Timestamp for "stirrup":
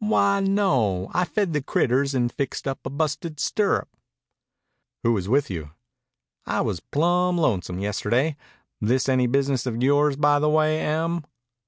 3.38-3.88